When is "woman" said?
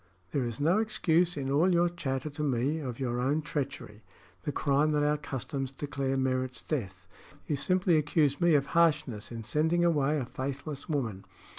10.89-11.23